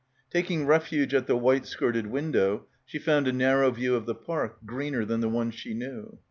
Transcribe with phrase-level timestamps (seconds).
[0.31, 4.57] Taking refuge at the white skirted window, she found a narrow view of the park,
[4.65, 6.17] greener than the one she knew.